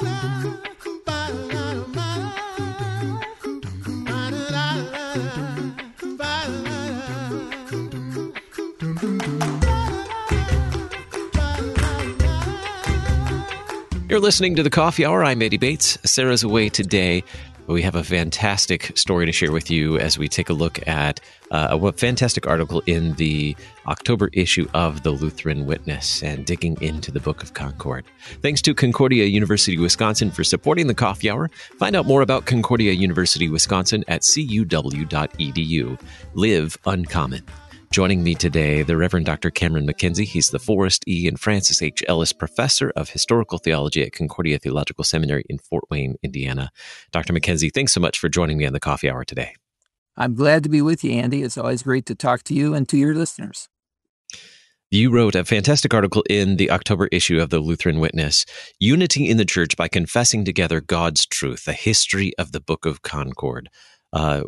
[0.00, 0.10] You're
[14.20, 15.24] listening to the Coffee Hour.
[15.24, 15.98] I'm Andy Bates.
[16.04, 17.24] Sarah's away today.
[17.68, 21.20] We have a fantastic story to share with you as we take a look at
[21.50, 23.54] uh, a fantastic article in the
[23.86, 28.06] October issue of the Lutheran Witness and digging into the Book of Concord.
[28.40, 31.50] Thanks to Concordia University Wisconsin for supporting the Coffee Hour.
[31.78, 36.00] Find out more about Concordia University Wisconsin at cuw.edu.
[36.32, 37.44] Live uncommon.
[37.90, 39.50] Joining me today, the Reverend Dr.
[39.50, 40.26] Cameron MacKenzie.
[40.26, 41.26] He's the Forest E.
[41.26, 42.04] and Frances H.
[42.06, 46.70] Ellis Professor of Historical Theology at Concordia Theological Seminary in Fort Wayne, Indiana.
[47.12, 47.32] Dr.
[47.32, 49.54] MacKenzie, thanks so much for joining me on the coffee hour today.
[50.18, 51.42] I'm glad to be with you, Andy.
[51.42, 53.68] It's always great to talk to you and to your listeners.
[54.90, 58.44] You wrote a fantastic article in the October issue of the Lutheran Witness
[58.78, 63.02] Unity in the Church by Confessing Together God's Truth, a History of the Book of
[63.02, 63.70] Concord.
[64.12, 64.42] Uh,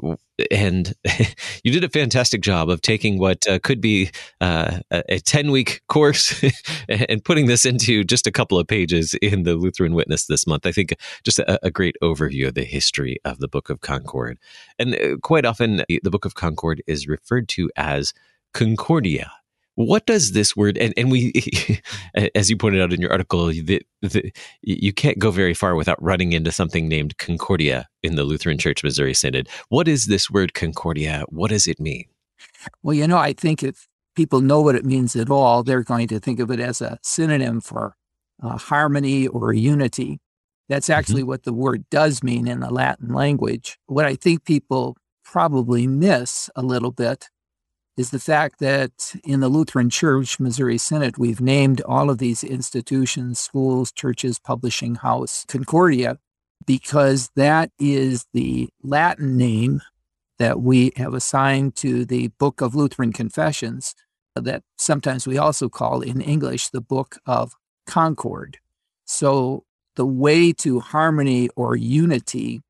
[0.50, 0.94] and
[1.64, 5.82] you did a fantastic job of taking what uh, could be uh, a 10 week
[5.88, 6.42] course
[6.88, 10.66] and putting this into just a couple of pages in the Lutheran Witness this month.
[10.66, 10.94] I think
[11.24, 14.38] just a, a great overview of the history of the Book of Concord.
[14.78, 18.14] And uh, quite often, the Book of Concord is referred to as
[18.54, 19.30] Concordia
[19.86, 21.32] what does this word and, and we
[22.34, 26.02] as you pointed out in your article the, the, you can't go very far without
[26.02, 30.54] running into something named concordia in the lutheran church missouri synod what is this word
[30.54, 32.04] concordia what does it mean
[32.82, 36.08] well you know i think if people know what it means at all they're going
[36.08, 37.94] to think of it as a synonym for
[38.42, 40.18] uh, harmony or unity
[40.68, 40.98] that's mm-hmm.
[40.98, 41.28] actually mm-hmm.
[41.28, 46.50] what the word does mean in the latin language what i think people probably miss
[46.56, 47.28] a little bit
[48.00, 52.42] is the fact that in the Lutheran Church, Missouri Synod, we've named all of these
[52.42, 56.16] institutions, schools, churches, publishing house, Concordia,
[56.66, 59.82] because that is the Latin name
[60.38, 63.94] that we have assigned to the Book of Lutheran Confessions,
[64.34, 67.52] that sometimes we also call in English the Book of
[67.86, 68.60] Concord.
[69.04, 69.64] So
[69.96, 72.62] the way to harmony or unity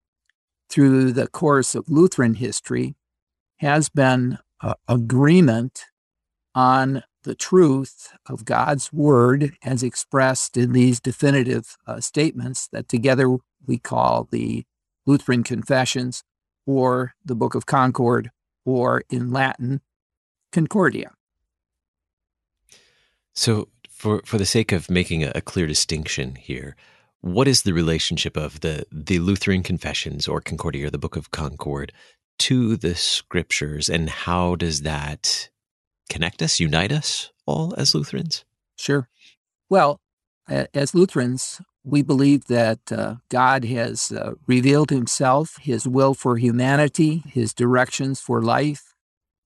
[0.69, 2.97] through the course of Lutheran history
[3.59, 5.85] has been uh, agreement
[6.55, 13.37] on the truth of God's word as expressed in these definitive uh, statements that together
[13.67, 14.65] we call the
[15.07, 16.23] Lutheran Confessions
[16.67, 18.31] or the Book of Concord
[18.65, 19.81] or in Latin,
[20.53, 21.13] Concordia.
[23.35, 26.75] So, for, for the sake of making a, a clear distinction here,
[27.21, 31.31] what is the relationship of the, the Lutheran Confessions or Concordia or the Book of
[31.31, 31.93] Concord
[32.41, 35.51] to the scriptures and how does that
[36.09, 38.45] connect us, unite us all as Lutherans?
[38.77, 39.09] Sure.
[39.69, 40.01] Well,
[40.49, 47.23] as Lutherans, we believe that uh, God has uh, revealed himself, his will for humanity,
[47.27, 48.95] his directions for life,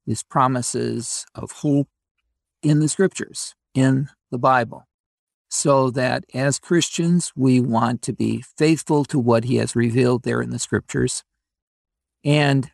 [0.07, 1.89] his promises of hope
[2.63, 4.87] in the scriptures, in the Bible.
[5.49, 10.41] So that as Christians, we want to be faithful to what he has revealed there
[10.41, 11.23] in the scriptures.
[12.25, 12.71] And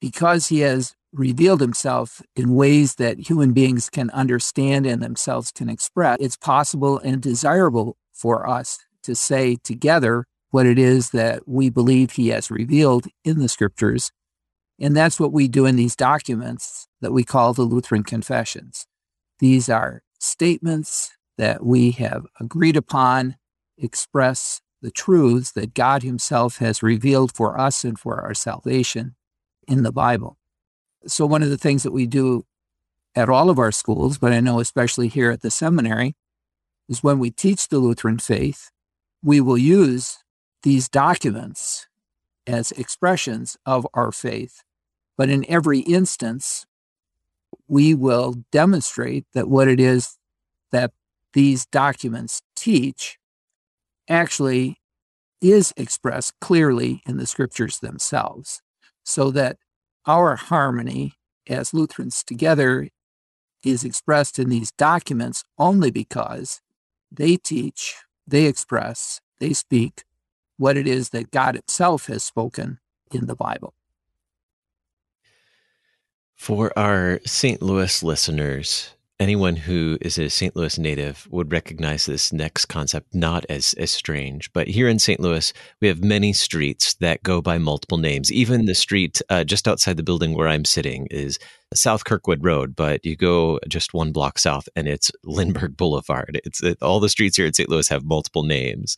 [0.00, 5.68] because he has revealed himself in ways that human beings can understand and themselves can
[5.68, 11.70] express, it's possible and desirable for us to say together what it is that we
[11.70, 14.12] believe he has revealed in the scriptures.
[14.78, 18.86] And that's what we do in these documents that we call the Lutheran Confessions.
[19.40, 23.36] These are statements that we have agreed upon,
[23.76, 29.16] express the truths that God Himself has revealed for us and for our salvation
[29.68, 30.36] in the Bible.
[31.06, 32.44] So, one of the things that we do
[33.14, 36.16] at all of our schools, but I know especially here at the seminary,
[36.88, 38.70] is when we teach the Lutheran faith,
[39.22, 40.18] we will use
[40.62, 41.86] these documents
[42.46, 44.62] as expressions of our faith.
[45.16, 46.66] But in every instance,
[47.66, 50.16] we will demonstrate that what it is
[50.72, 50.92] that
[51.34, 53.18] these documents teach
[54.08, 54.76] actually
[55.40, 58.62] is expressed clearly in the scriptures themselves
[59.08, 59.56] so that
[60.06, 61.14] our harmony
[61.48, 62.88] as Lutherans together
[63.64, 66.60] is expressed in these documents only because
[67.10, 67.96] they teach,
[68.26, 70.04] they express, they speak
[70.58, 73.72] what it is that God Himself has spoken in the Bible.
[76.36, 77.62] For our St.
[77.62, 78.90] Louis listeners,
[79.20, 80.54] anyone who is a St.
[80.54, 84.52] Louis native would recognize this next concept not as, as strange.
[84.52, 85.18] But here in St.
[85.18, 88.32] Louis, we have many streets that go by multiple names.
[88.32, 91.38] Even the street uh, just outside the building where I'm sitting is
[91.74, 96.40] South Kirkwood Road, but you go just one block south and it's Lindbergh Boulevard.
[96.44, 97.68] It's it, all the streets here in St.
[97.68, 98.96] Louis have multiple names.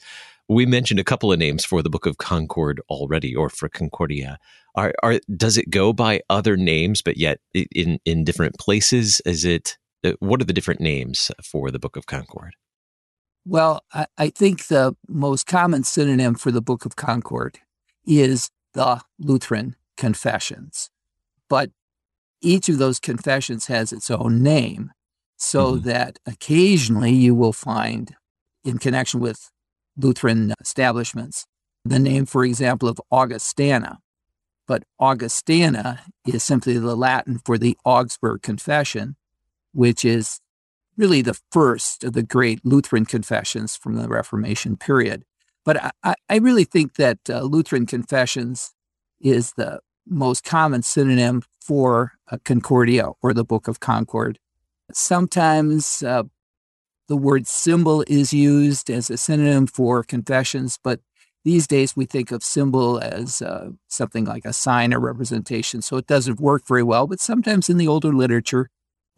[0.49, 4.38] we mentioned a couple of names for the Book of Concord already, or for Concordia.
[4.75, 9.20] Are, are does it go by other names, but yet in in different places?
[9.25, 9.78] Is it
[10.19, 12.55] what are the different names for the Book of Concord?
[13.44, 17.58] Well, I, I think the most common synonym for the Book of Concord
[18.05, 20.91] is the Lutheran Confessions,
[21.49, 21.70] but
[22.41, 24.93] each of those confessions has its own name,
[25.37, 25.88] so mm-hmm.
[25.88, 28.14] that occasionally you will find,
[28.64, 29.50] in connection with
[29.96, 31.46] Lutheran establishments,
[31.85, 33.99] the name, for example, of Augustana.
[34.67, 39.17] But Augustana is simply the Latin for the Augsburg Confession,
[39.72, 40.40] which is
[40.96, 45.25] really the first of the great Lutheran confessions from the Reformation period.
[45.64, 48.72] But I, I really think that uh, Lutheran confessions
[49.20, 54.38] is the most common synonym for a Concordia or the Book of Concord.
[54.93, 56.25] Sometimes uh,
[57.08, 61.00] the word symbol is used as a synonym for confessions, but
[61.44, 65.96] these days we think of symbol as uh, something like a sign or representation, so
[65.96, 67.06] it doesn't work very well.
[67.06, 68.69] But sometimes in the older literature,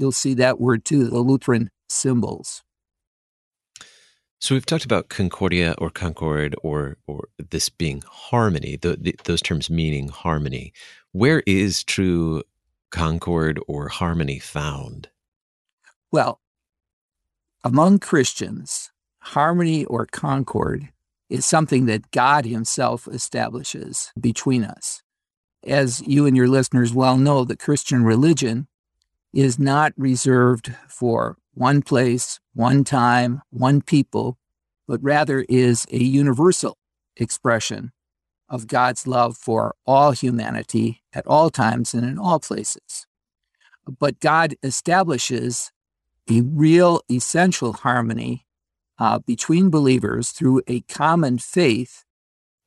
[0.02, 2.62] you'll see that word too, the Lutheran symbols.
[4.40, 9.40] So we've talked about concordia or concord or or this being harmony, the, the, those
[9.40, 10.72] terms meaning harmony.
[11.12, 12.42] Where is true
[12.90, 15.08] concord or harmony found?
[16.10, 16.40] Well,
[17.62, 18.90] among Christians,
[19.20, 20.88] harmony or concord
[21.30, 25.02] is something that God Himself establishes between us.
[25.64, 28.66] As you and your listeners well know, the Christian religion
[29.32, 34.38] is not reserved for one place, one time, one people,
[34.86, 36.76] but rather is a universal
[37.16, 37.92] expression
[38.48, 43.06] of God's love for all humanity at all times and in all places.
[43.86, 45.72] But God establishes
[46.30, 48.46] a real essential harmony
[48.98, 52.04] uh, between believers through a common faith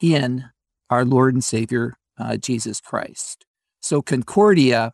[0.02, 0.46] in
[0.90, 3.46] our Lord and Savior, uh, Jesus Christ.
[3.82, 4.94] So, Concordia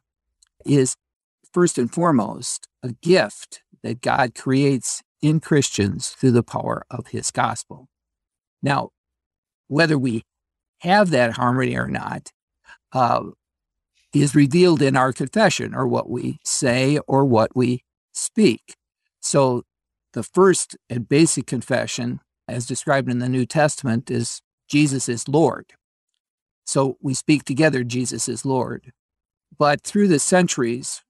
[0.66, 0.96] is
[1.54, 7.32] first and foremost a gift that God creates in Christians through the power of his
[7.32, 7.88] gospel.
[8.62, 8.90] Now,
[9.68, 10.24] whether we
[10.80, 12.32] have that harmony or not
[12.92, 13.24] uh,
[14.14, 18.76] is revealed in our confession or what we say or what we speak.
[19.22, 19.64] So,
[20.14, 25.74] the first and basic confession, as described in the New Testament, is Jesus is Lord.
[26.66, 28.92] So, we speak together, Jesus is Lord.
[29.58, 31.02] But through the centuries,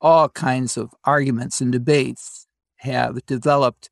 [0.00, 2.46] all kinds of arguments and debates
[2.78, 3.90] have developed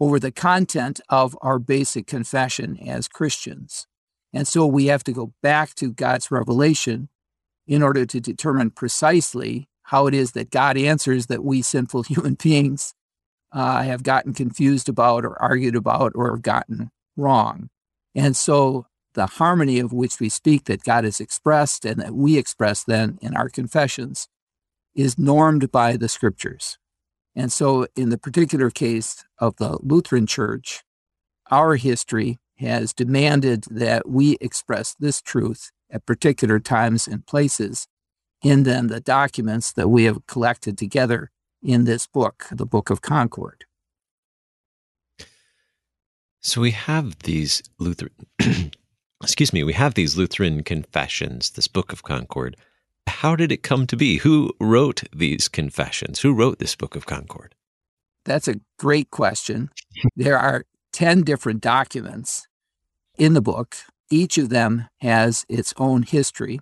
[0.00, 3.86] over the content of our basic confession as Christians.
[4.32, 7.08] And so we have to go back to God's revelation
[7.66, 12.34] in order to determine precisely how it is that God answers that we sinful human
[12.34, 12.94] beings
[13.52, 17.70] uh, have gotten confused about or argued about or have gotten wrong.
[18.14, 22.36] And so the harmony of which we speak that God has expressed and that we
[22.36, 24.28] express then in our confessions
[24.94, 26.78] is normed by the scriptures.
[27.34, 30.84] And so, in the particular case of the Lutheran Church,
[31.50, 37.88] our history has demanded that we express this truth at particular times and places
[38.42, 41.30] in then the documents that we have collected together
[41.62, 43.64] in this book, the Book of Concord.
[46.40, 48.12] So we have these Lutheran,
[49.22, 52.56] excuse me, we have these Lutheran confessions, this Book of Concord
[53.06, 54.18] how did it come to be?
[54.18, 56.20] Who wrote these confessions?
[56.20, 57.54] Who wrote this Book of Concord?
[58.24, 59.70] That's a great question.
[60.16, 62.46] there are 10 different documents
[63.18, 63.76] in the book.
[64.10, 66.60] Each of them has its own history.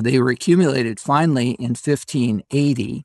[0.00, 3.04] They were accumulated finally in 1580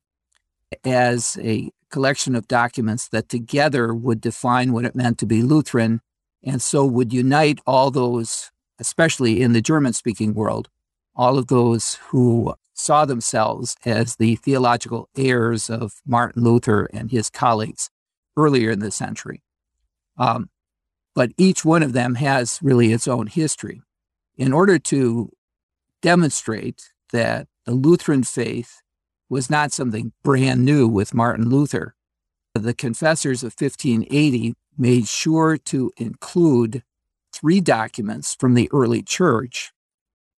[0.84, 6.02] as a collection of documents that together would define what it meant to be Lutheran
[6.44, 10.70] and so would unite all those, especially in the German speaking world,
[11.16, 17.30] all of those who saw themselves as the theological heirs of Martin Luther and his
[17.30, 17.90] colleagues
[18.38, 19.44] earlier in the century.
[20.18, 20.50] Um,
[21.14, 23.82] but each one of them has really its own history.
[24.38, 25.32] In order to
[26.02, 28.82] demonstrate that the Lutheran faith
[29.28, 31.96] was not something brand new with Martin Luther,
[32.54, 36.84] the confessors of 1580 made sure to include
[37.34, 39.72] three documents from the early church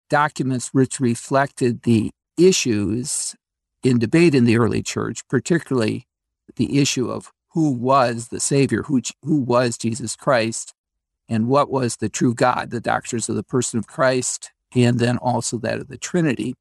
[0.10, 3.36] documents which reflected the issues
[3.84, 6.08] in debate in the early church, particularly
[6.56, 10.74] the issue of who was the Savior, who, who was Jesus Christ,
[11.28, 15.18] and what was the true God, the doctrines of the person of Christ, and then
[15.18, 16.56] also that of the Trinity.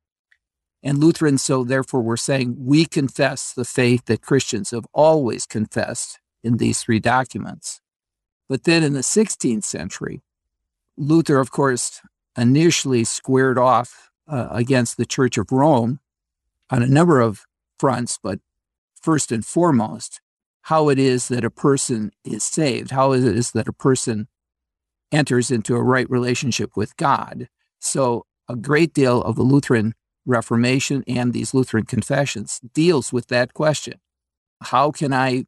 [0.82, 6.20] And Lutherans, so therefore, were saying we confess the faith that Christians have always confessed
[6.44, 7.80] in these three documents.
[8.48, 10.22] But then in the 16th century,
[10.96, 12.00] Luther, of course,
[12.38, 16.00] initially squared off uh, against the Church of Rome
[16.70, 17.46] on a number of
[17.78, 18.40] fronts, but
[19.00, 20.20] first and foremost,
[20.62, 24.28] how it is that a person is saved, how it is that a person
[25.10, 27.48] enters into a right relationship with God.
[27.80, 29.94] So, a great deal of the Lutheran
[30.26, 34.00] Reformation and these Lutheran confessions deals with that question
[34.62, 35.44] How can I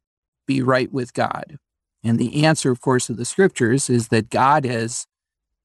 [0.47, 1.57] be right with God?
[2.03, 5.05] And the answer, of course, of the scriptures is that God has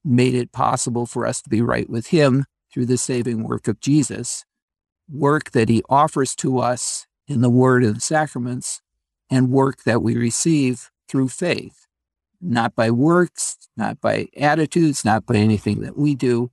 [0.07, 3.81] made it possible for us to be right with Him through the saving work of
[3.81, 4.45] Jesus,
[5.11, 8.81] work that He offers to us in the Word and the sacraments,
[9.31, 11.87] and work that we receive through faith,
[12.41, 16.51] not by works, not by attitudes, not by anything that we do,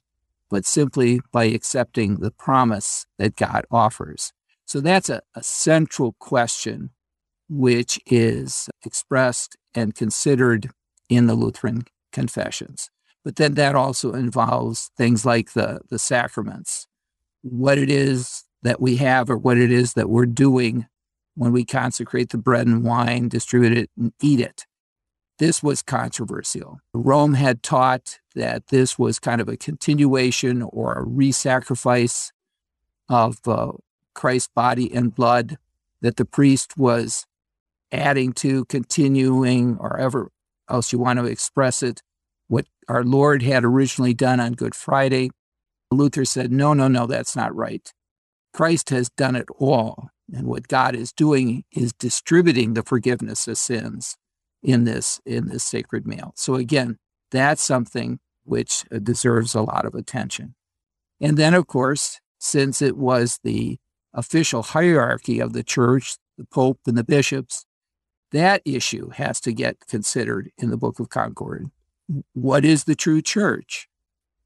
[0.50, 4.34] but simply by accepting the promise that God offers.
[4.66, 6.92] So that's a, a central question
[7.50, 10.72] which is expressed and considered
[11.10, 12.90] in the Lutheran confessions.
[13.24, 16.88] But then that also involves things like the, the sacraments,
[17.42, 20.88] what it is that we have or what it is that we're doing
[21.36, 24.66] when we consecrate the bread and wine, distribute it, and eat it.
[25.40, 26.80] This was controversial.
[26.94, 32.32] Rome had taught that this was kind of a continuation or a re sacrifice
[33.10, 33.72] of uh,
[34.14, 35.58] Christ's body and blood,
[36.02, 37.26] that the priest was
[37.92, 40.30] adding to, continuing, or ever
[40.70, 42.02] else you want to express it,
[42.54, 45.32] what our Lord had originally done on Good Friday.
[45.90, 47.92] Luther said, no, no, no, that's not right.
[48.54, 50.10] Christ has done it all.
[50.32, 54.18] And what God is doing is distributing the forgiveness of sins
[54.62, 56.34] in this in this sacred meal.
[56.36, 56.98] So again,
[57.32, 60.54] that's something which uh, deserves a lot of attention.
[61.20, 63.78] And then of course, since it was the
[64.14, 67.66] official hierarchy of the church, the pope and the bishops,
[68.32, 71.72] that issue has to get considered in the Book of Concord.
[72.34, 73.88] What is the true church?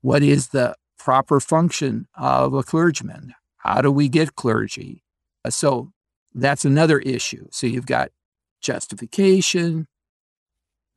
[0.01, 3.33] What is the proper function of a clergyman?
[3.57, 5.03] How do we get clergy?
[5.43, 5.91] Uh, so
[6.33, 7.47] that's another issue.
[7.51, 8.11] So you've got
[8.61, 9.87] justification,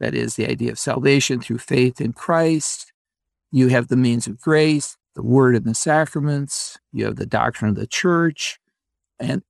[0.00, 2.92] that is the idea of salvation through faith in Christ.
[3.52, 6.78] You have the means of grace, the word and the sacraments.
[6.90, 8.58] You have the doctrine of the church.
[9.18, 9.42] And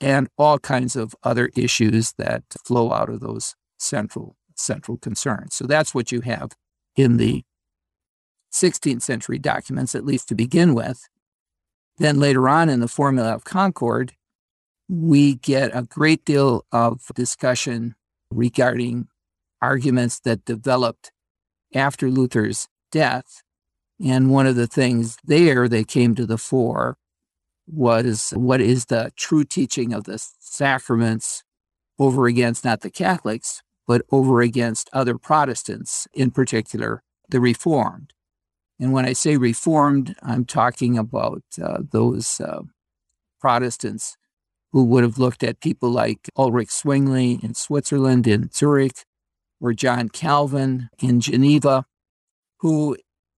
[0.00, 5.54] and all kinds of other issues that flow out of those central central concerns.
[5.54, 6.52] So that's what you have
[6.96, 7.44] in the
[8.52, 11.08] 16th century documents, at least to begin with.
[11.98, 14.14] Then later on in the Formula of Concord,
[14.88, 17.94] we get a great deal of discussion
[18.30, 19.08] regarding
[19.60, 21.12] arguments that developed
[21.74, 23.42] after Luther's death.
[24.02, 26.96] And one of the things there that came to the fore
[27.66, 31.42] was what is the true teaching of the sacraments
[31.98, 38.12] over against not the Catholics, but over against other Protestants, in particular the Reformed.
[38.78, 42.62] And when I say Reformed, I'm talking about uh, those uh,
[43.40, 44.16] Protestants
[44.72, 49.04] who would have looked at people like Ulrich Zwingli in Switzerland, in Zurich,
[49.60, 51.86] or John Calvin in Geneva,
[52.58, 52.96] who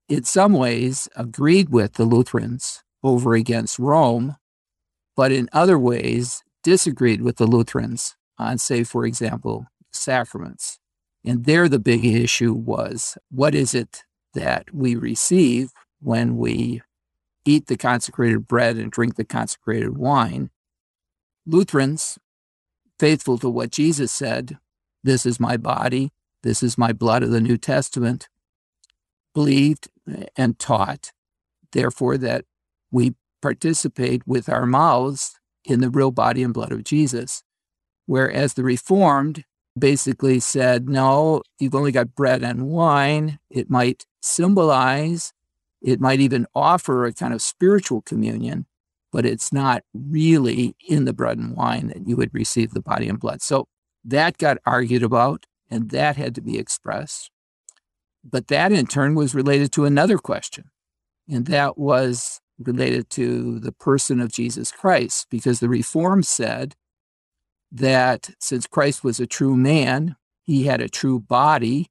[0.09, 4.37] in some ways agreed with the Lutherans over against Rome,
[5.17, 10.79] but in other ways disagreed with the Lutherans on, say, for example, sacraments.
[11.25, 14.05] And there, the big issue was what is it
[14.35, 15.71] that we receive
[16.01, 16.83] when we
[17.45, 20.51] eat the consecrated bread and drink the consecrated wine?
[21.47, 22.19] Lutherans,
[22.99, 24.59] faithful to what Jesus said,
[25.03, 28.29] this is my body, this is my blood of the New Testament,
[29.35, 29.89] believed
[30.37, 31.13] and taught,
[31.73, 32.45] therefore, that
[32.91, 37.43] we participate with our mouths in the real body and blood of Jesus.
[38.07, 39.45] Whereas the Reformed
[39.79, 43.39] basically said, no, you've only got bread and wine.
[43.51, 45.33] It might symbolize,
[45.81, 48.67] it might even offer a kind of spiritual communion,
[49.13, 53.09] but it's not really in the bread and wine that you would receive the body
[53.09, 53.43] and blood.
[53.43, 53.67] So
[54.05, 57.31] that got argued about and that had to be expressed.
[58.23, 60.65] But that in turn was related to another question,
[61.29, 66.75] and that was related to the person of Jesus Christ, because the Reform said
[67.73, 71.91] that since Christ was a true man, he had a true body,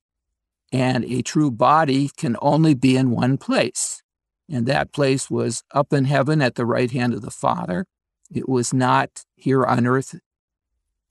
[0.71, 4.03] and a true body can only be in one place.
[4.51, 7.85] And that place was up in heaven at the right hand of the Father.
[8.33, 10.19] It was not here on earth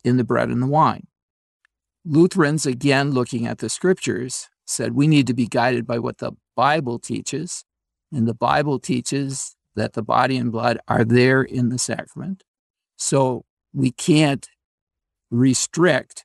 [0.04, 1.06] in the bread and the wine.
[2.04, 6.32] Lutherans, again, looking at the scriptures, said we need to be guided by what the
[6.56, 7.64] Bible teaches.
[8.12, 12.42] And the Bible teaches that the body and blood are there in the sacrament.
[12.96, 14.48] So we can't
[15.30, 16.24] restrict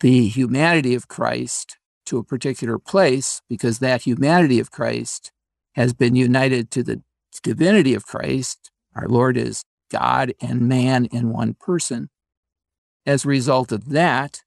[0.00, 5.32] the humanity of Christ to a particular place because that humanity of Christ
[5.74, 7.02] has been united to the
[7.42, 8.70] divinity of Christ.
[8.94, 12.10] Our Lord is God and man in one person.
[13.06, 14.42] As a result of that,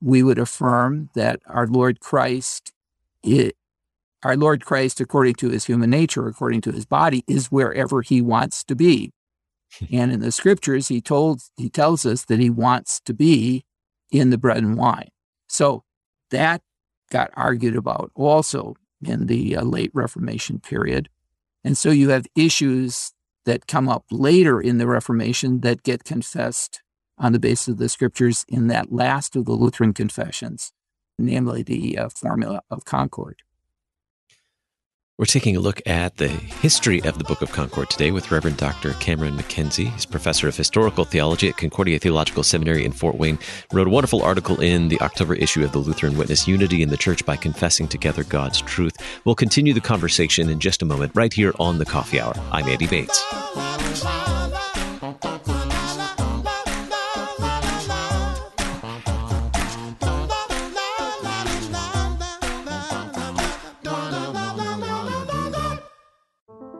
[0.00, 2.72] we would affirm that our Lord Christ,
[3.22, 3.56] it,
[4.22, 8.20] our Lord Christ, according to his human nature, according to his body, is wherever he
[8.20, 9.12] wants to be.
[9.92, 13.64] And in the scriptures, he told he tells us that he wants to be
[14.10, 15.10] in the bread and wine.
[15.48, 15.84] So
[16.30, 16.62] that
[17.10, 18.74] got argued about also
[19.04, 21.08] in the uh, late Reformation period.
[21.64, 23.12] And so you have issues
[23.44, 26.82] that come up later in the Reformation that get confessed
[27.18, 30.72] on the basis of the scriptures in that last of the Lutheran confessions,
[31.18, 33.42] namely the uh, Formula of Concord.
[35.20, 38.56] We're taking a look at the history of the Book of Concord today with Reverend
[38.56, 38.94] Dr.
[38.94, 39.92] Cameron MacKenzie.
[39.92, 43.38] He's professor of historical theology at Concordia Theological Seminary in Fort Wayne.
[43.70, 46.96] Wrote a wonderful article in the October issue of the Lutheran Witness Unity in the
[46.96, 48.96] Church by Confessing Together God's Truth.
[49.26, 52.32] We'll continue the conversation in just a moment, right here on the Coffee Hour.
[52.50, 53.22] I'm Andy Bates.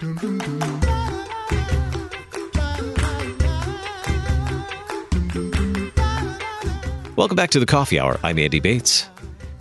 [0.00, 0.30] Welcome
[7.34, 8.20] back to the Coffee Hour.
[8.22, 9.08] I'm Andy Bates.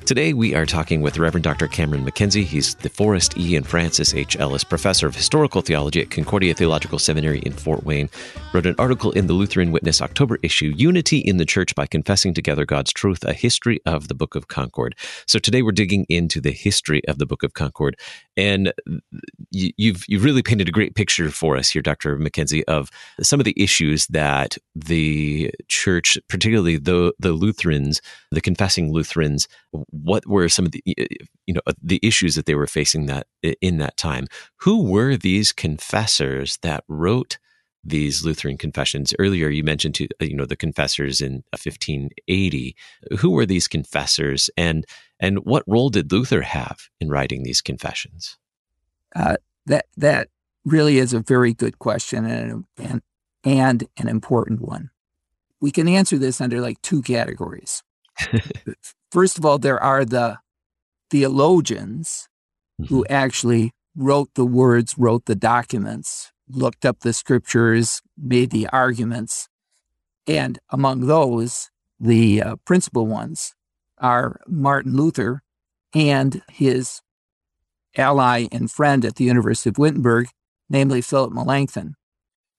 [0.06, 1.68] Today, we are talking with Reverend Dr.
[1.68, 2.46] Cameron MacKenzie.
[2.46, 3.58] He's the Forest E.
[3.58, 4.38] and Frances H.
[4.40, 8.10] Ellis Professor of Historical Theology at Concordia Theological Seminary in Fort Wayne.
[8.54, 12.34] Wrote an article in the Lutheran Witness October issue, Unity in the Church by Confessing
[12.34, 14.96] Together God's Truth, a history of the Book of Concord.
[15.26, 17.98] So today, we're digging into the history of the Book of Concord.
[18.38, 18.72] And
[19.78, 22.18] you've, you've really painted a great picture for us here, Dr.
[22.18, 22.90] MacKenzie, of
[23.22, 29.48] some of the issues that the church, particularly the, the Lutherans, the confessing Lutherans,
[29.90, 30.84] what were some of the
[31.46, 33.28] you know the issues that they were facing that
[33.62, 34.28] in that time?
[34.58, 37.38] Who were these confessors that wrote
[37.84, 39.14] these lutheran confessions?
[39.18, 42.76] Earlier you mentioned to you know the confessors in 1580
[43.20, 44.86] who were these confessors and
[45.20, 48.38] and what role did luther have in writing these confessions?
[49.16, 50.30] Uh, that that
[50.66, 53.02] really is a very good question and, and
[53.44, 54.90] and an important one
[55.62, 57.84] we can answer this under like two categories
[59.12, 60.40] First of all, there are the
[61.10, 62.28] theologians
[62.80, 62.94] mm-hmm.
[62.94, 69.48] who actually wrote the words, wrote the documents, looked up the scriptures, made the arguments.
[70.28, 73.56] And among those, the uh, principal ones
[73.98, 75.42] are Martin Luther
[75.96, 77.02] and his
[77.98, 80.30] ally and friend at the University of Wittenberg,
[80.70, 81.96] namely Philip Melanchthon.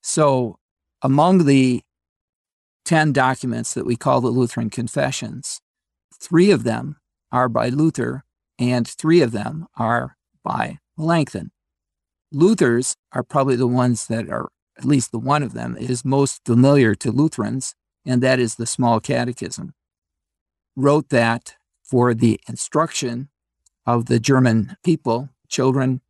[0.02, 0.58] So,
[1.02, 1.82] among the
[2.84, 5.60] 10 documents that we call the Lutheran Confessions,
[6.20, 6.96] Three of them
[7.30, 8.24] are by Luther,
[8.58, 11.52] and three of them are by Melanchthon.
[12.32, 16.42] Luther's are probably the ones that are, at least the one of them, is most
[16.44, 17.74] familiar to Lutherans,
[18.04, 19.74] and that is the Small Catechism.
[20.76, 23.28] Wrote that for the instruction
[23.88, 26.02] of the German people, children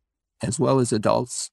[0.43, 1.49] as well as adults,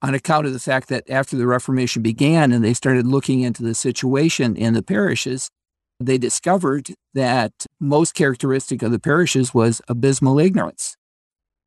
[0.00, 3.64] on account of the fact that after the Reformation began and they started looking into
[3.64, 5.50] the situation in the parishes,
[5.98, 10.96] they discovered that most characteristic of the parishes was abysmal ignorance.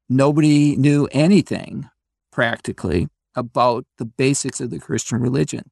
[0.08, 1.90] Nobody knew anything
[2.32, 5.70] practically about the basics of the Christian religion.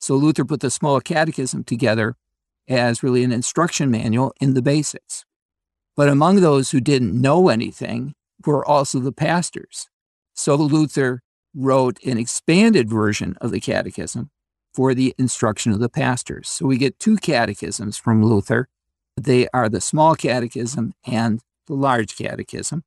[0.00, 2.16] So Luther put the small catechism together
[2.66, 5.24] as really an instruction manual in the basics.
[6.00, 8.14] But among those who didn't know anything
[8.46, 9.90] were also the pastors.
[10.32, 11.20] So Luther
[11.54, 14.30] wrote an expanded version of the catechism
[14.72, 16.48] for the instruction of the pastors.
[16.48, 18.70] So we get two catechisms from Luther.
[19.14, 22.82] They are the small catechism and the large catechism.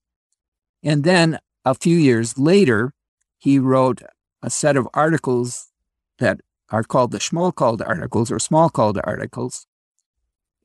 [0.81, 2.93] And then a few years later,
[3.37, 4.01] he wrote
[4.41, 5.67] a set of articles
[6.17, 9.67] that are called the Schmalkald articles or Smalcald articles.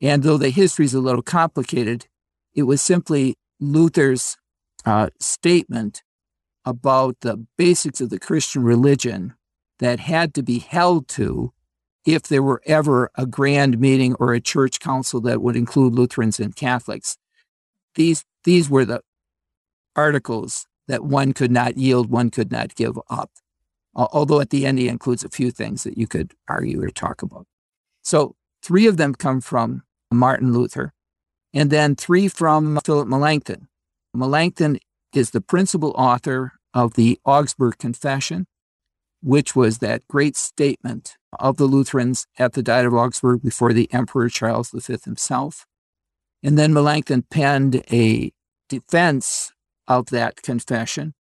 [0.01, 2.07] And though the history is a little complicated,
[2.53, 4.37] it was simply Luther's
[4.85, 6.03] uh, statement
[6.65, 9.33] about the basics of the Christian religion
[9.79, 11.53] that had to be held to
[12.05, 16.39] if there were ever a grand meeting or a church council that would include Lutherans
[16.39, 17.17] and Catholics.
[17.95, 19.01] These these were the
[19.95, 23.31] articles that one could not yield, one could not give up.
[23.95, 27.21] Although at the end he includes a few things that you could argue or talk
[27.21, 27.45] about.
[28.01, 30.93] So three of them come from Martin Luther,
[31.53, 33.67] and then three from Philip Melanchthon.
[34.13, 34.79] Melanchthon
[35.13, 38.47] is the principal author of the Augsburg Confession,
[39.21, 43.91] which was that great statement of the Lutherans at the Diet of Augsburg before the
[43.93, 45.65] Emperor Charles V himself.
[46.41, 48.31] And then Melanchthon penned a
[48.69, 49.51] defense
[49.87, 51.13] of that confession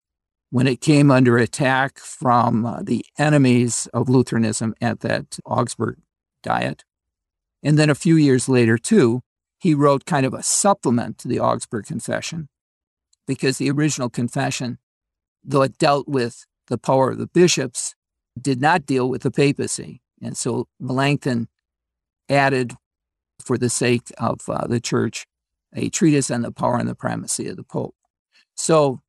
[0.51, 5.99] when it came under attack from uh, the enemies of Lutheranism at that Augsburg
[6.43, 6.85] Diet.
[7.63, 9.23] And then a few years later, too,
[9.59, 12.49] he wrote kind of a supplement to the Augsburg Confession
[13.27, 14.79] because the original confession,
[15.45, 17.95] though it dealt with the power of the bishops,
[18.41, 20.01] did not deal with the papacy.
[20.23, 21.49] And so Melanchthon
[22.29, 22.75] added,
[23.45, 25.27] for the sake of uh, the church,
[25.75, 27.95] a treatise on the power and the primacy of the Pope.
[28.55, 29.01] So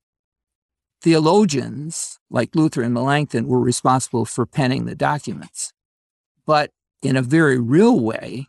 [1.01, 5.73] theologians like Luther and Melanchthon were responsible for penning the documents.
[6.45, 8.47] But in a very real way,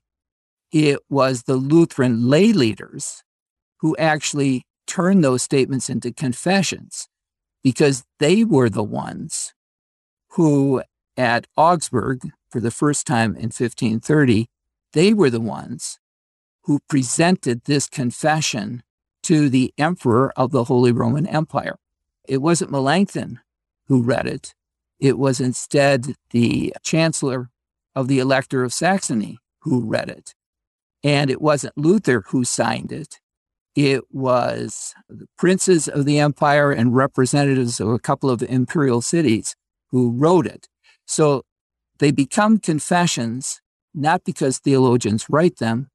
[0.72, 3.22] it was the Lutheran lay leaders
[3.78, 7.08] who actually turned those statements into confessions
[7.62, 9.54] because they were the ones
[10.30, 10.82] who,
[11.16, 14.46] at Augsburg, for the first time in 1530,
[14.92, 15.98] they were the ones
[16.64, 18.82] who presented this confession
[19.22, 21.76] to the emperor of the Holy Roman Empire.
[22.26, 23.40] It wasn't Melanchthon
[23.86, 24.54] who read it,
[25.00, 27.50] it was instead the chancellor
[27.94, 30.34] of the Elector of Saxony who read it.
[31.02, 33.20] And it wasn't Luther who signed it.
[33.74, 39.54] It was the princes of the empire and representatives of a couple of imperial cities
[39.90, 40.68] who wrote it.
[41.06, 41.42] So
[41.98, 43.60] they become confessions,
[43.94, 45.88] not because theologians write them,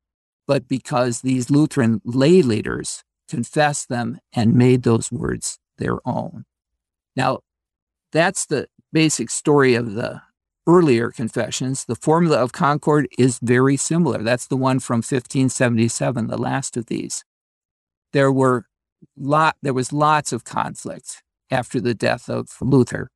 [0.48, 6.46] but because these Lutheran lay leaders confessed them and made those words their own.
[7.16, 7.40] Now,
[8.12, 10.22] that's the basic story of the
[10.68, 11.86] earlier confessions.
[11.86, 14.24] The formula of concord is very similar.
[14.24, 17.24] That's the one from 1577, the last of these.
[18.14, 18.66] There were
[19.18, 23.10] lot there was lots of conflict after the death of Luther.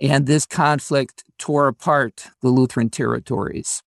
[0.00, 3.82] And this conflict tore apart the Lutheran territories.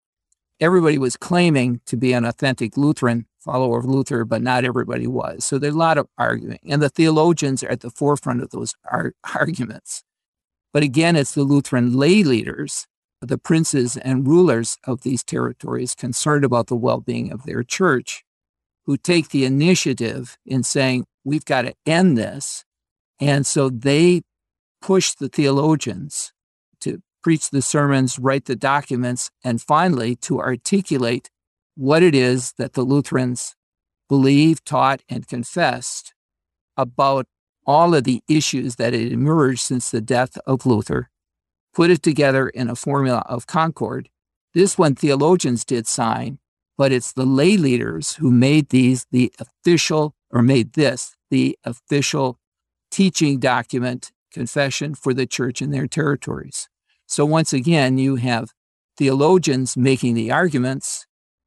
[0.59, 5.45] Everybody was claiming to be an authentic Lutheran follower of Luther, but not everybody was.
[5.45, 6.59] So there's a lot of arguing.
[6.67, 10.03] And the theologians are at the forefront of those ar- arguments.
[10.71, 12.88] But again, it's the Lutheran lay leaders,
[13.21, 18.23] the princes and rulers of these territories concerned about the well being of their church,
[18.86, 22.65] who take the initiative in saying, we've got to end this.
[23.19, 24.21] And so they
[24.82, 26.32] push the theologians
[26.82, 31.29] to preach the sermons, write the documents, and finally to articulate
[31.75, 33.55] what it is that the Lutherans
[34.08, 36.13] believed, taught, and confessed
[36.77, 37.27] about
[37.69, 41.12] all of the issues that had emerged since the death of Luther,
[41.71, 44.10] put it together in a formula of concord.
[44.55, 46.39] This one theologians did sign,
[46.79, 52.39] but it's the lay leaders who made these the official, or made this the official
[52.89, 56.69] teaching document confession for the church in their territories.
[57.05, 58.49] So once again, you have
[58.97, 61.05] theologians making the arguments,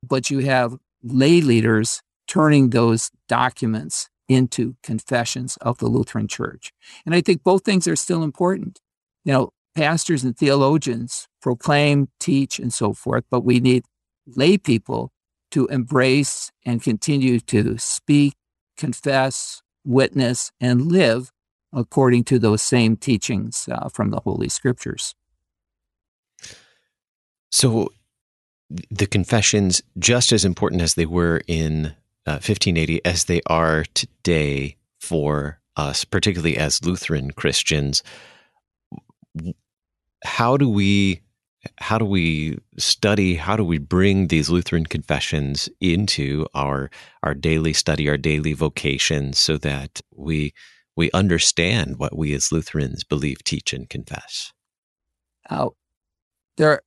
[0.09, 6.73] but you have lay leaders turning those documents into confessions of the Lutheran Church.
[7.05, 8.81] And I think both things are still important.
[9.25, 13.85] You know, pastors and theologians proclaim, teach, and so forth, but we need
[14.27, 15.13] lay people
[15.51, 18.35] to embrace and continue to speak,
[18.77, 21.31] confess, witness, and live
[21.73, 25.15] according to those same teachings uh, from the Holy Scriptures.
[27.51, 27.93] So
[28.91, 31.95] the confessions, just as important as they were in
[32.27, 38.03] uh, 1580 as they are today for us, particularly as Lutheran Christians,
[40.25, 41.21] how do we
[41.79, 46.91] how do we study how do we bring these lutheran confessions into our
[47.23, 50.53] our daily study our daily vocation so that we
[50.97, 54.53] we understand what we as Lutherans believe, teach, and confess?
[55.49, 55.71] Uh,
[56.57, 56.83] there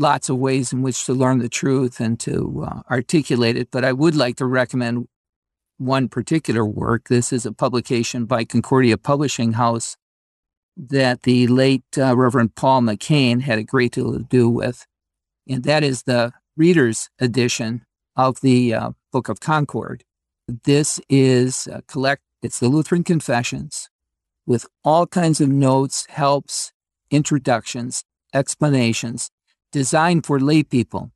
[0.00, 3.84] lots of ways in which to learn the truth and to uh, articulate it, but
[3.84, 5.06] I would like to recommend
[5.76, 7.08] one particular work.
[7.08, 9.96] This is a publication by Concordia Publishing House
[10.76, 14.86] that the late uh, Reverend Paul McCain had a great deal to do with,
[15.46, 17.84] and that is the reader's edition
[18.16, 20.04] of the uh, Book of Concord.
[20.48, 23.90] This is a collect it's the Lutheran Confessions
[24.46, 26.72] with all kinds of notes, helps,
[27.10, 29.30] introductions, explanations
[29.72, 31.10] designed for lay people.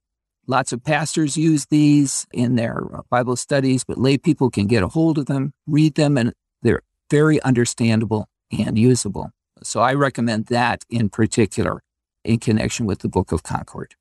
[0.47, 4.89] Lots of pastors use these in their Bible studies, but lay people can get a
[4.89, 9.31] hold of them, read them, and they're very understandable and usable.
[9.63, 11.83] So I recommend that in particular
[12.25, 13.95] in connection with the Book of Concord.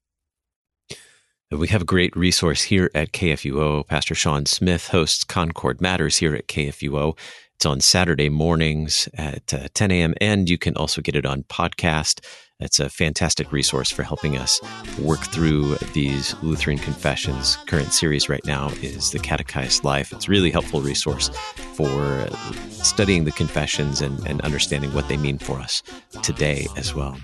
[1.52, 3.88] We have a great resource here at KFUO.
[3.88, 7.16] Pastor Sean Smith hosts Concord Matters here at KFUO.
[7.56, 11.44] It's on Saturday mornings at uh, 10 a.m., and you can also get it on
[11.44, 12.26] podcast.
[12.64, 14.62] It's a fantastic resource for helping us
[14.98, 17.58] work through these Lutheran confessions.
[17.68, 20.14] Current series right now is the Catechized Life.
[20.14, 21.28] It's a really helpful resource
[21.74, 22.26] for
[22.70, 25.84] studying the confessions and, and understanding what they mean for us
[26.22, 27.18] today as well.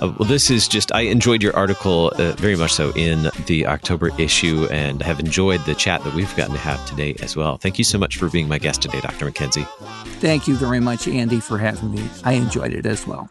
[0.00, 3.66] Uh, well, this is just, I enjoyed your article uh, very much so in the
[3.66, 7.58] October issue and have enjoyed the chat that we've gotten to have today as well.
[7.58, 9.30] Thank you so much for being my guest today, Dr.
[9.30, 9.66] MacKenzie.
[10.20, 12.08] Thank you very much, Andy, for having me.
[12.24, 13.30] I enjoyed it as well.